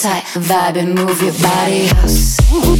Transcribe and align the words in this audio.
tight, 0.00 0.24
vibing, 0.32 0.94
move 0.96 1.20
your 1.22 1.34
body. 1.42 1.86
House. 1.88 2.79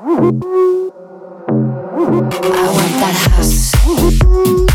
I 0.00 0.04
want 0.10 0.30
that 3.00 3.16
house. 3.32 4.67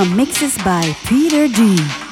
Some 0.00 0.16
mixes 0.16 0.56
by 0.64 0.96
Peter 1.04 1.46
D. 1.46 2.09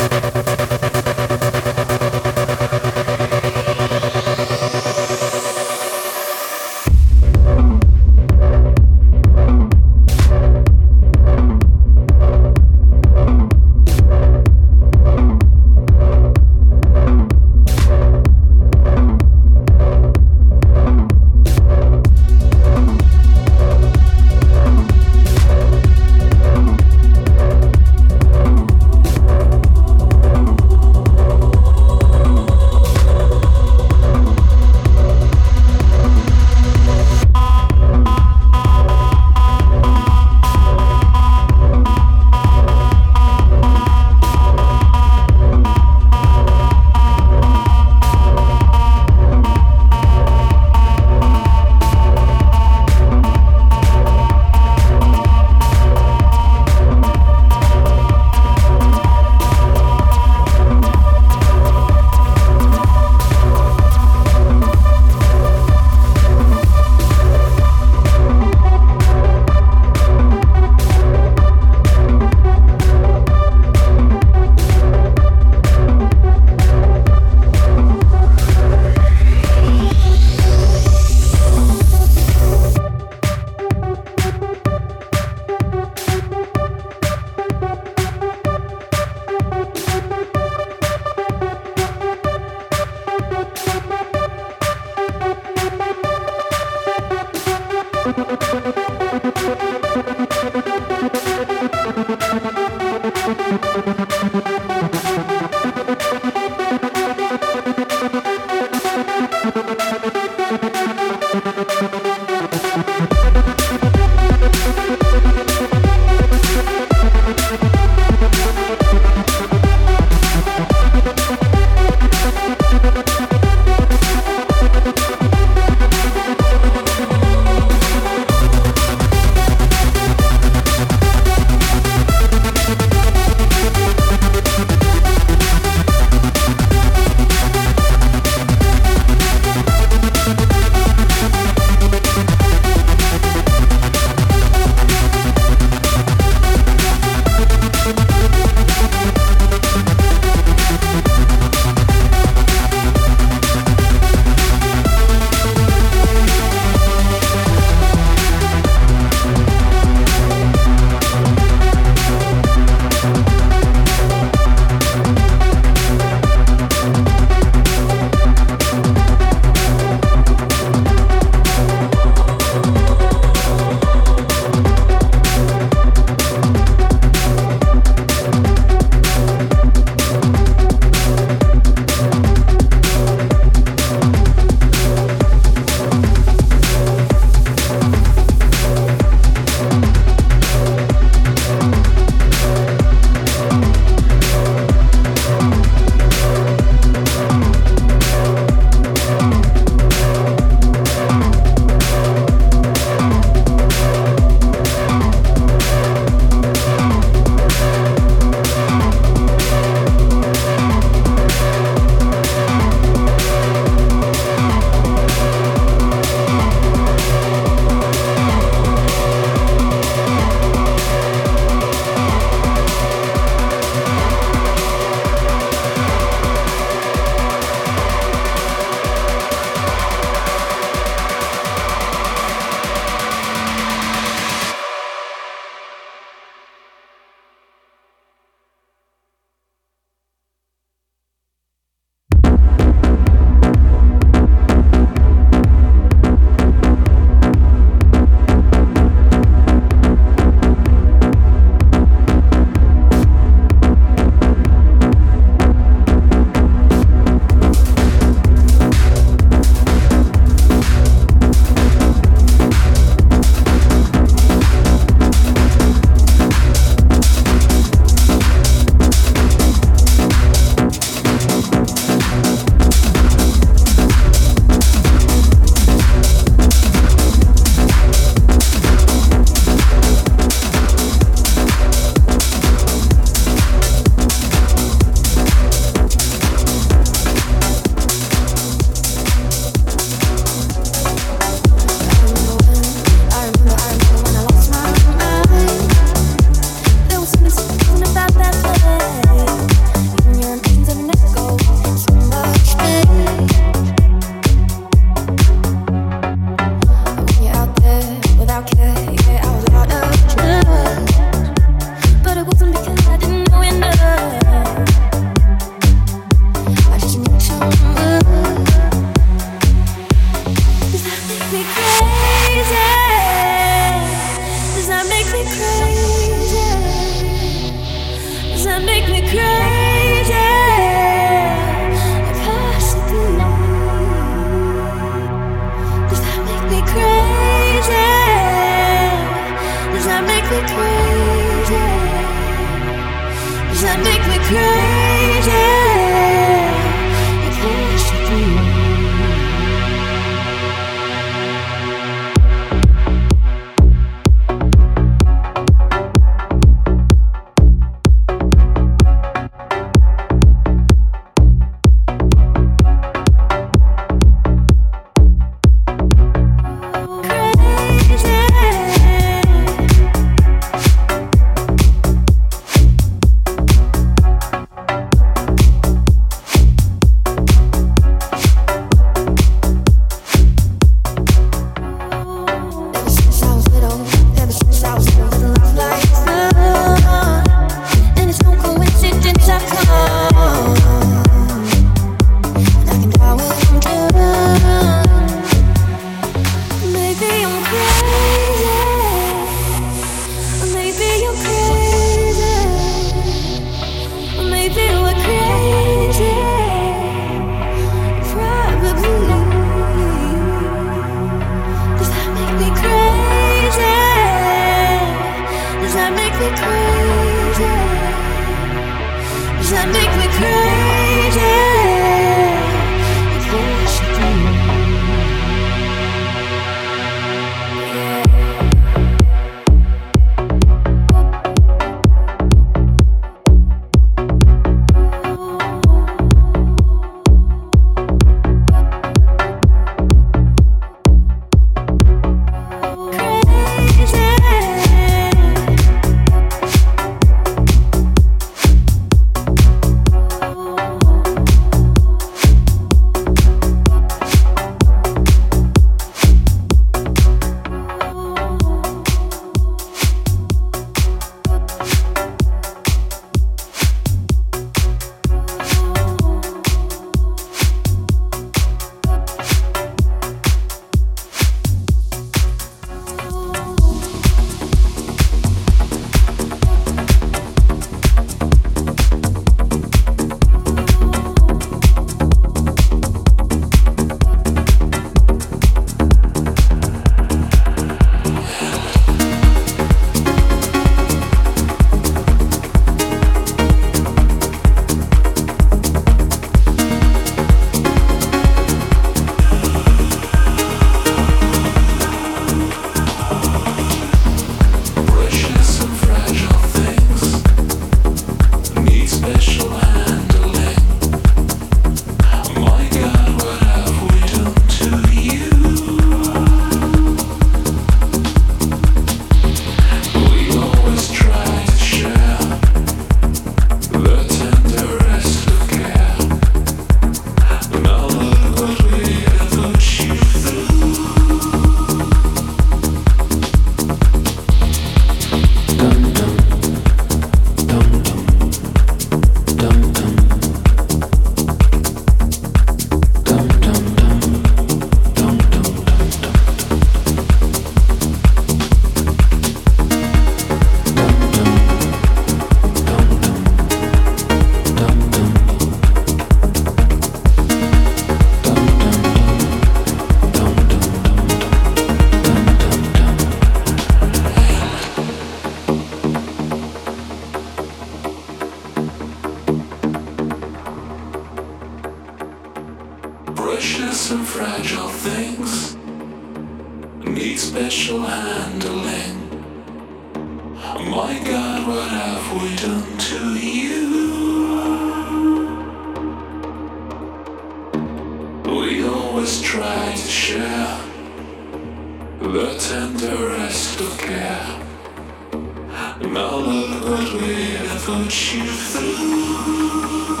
you 598.13 598.25
through. 598.25 600.00